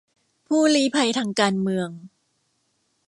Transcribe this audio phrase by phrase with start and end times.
[0.47, 1.89] ผู้ลี้ภัยทางการเมือง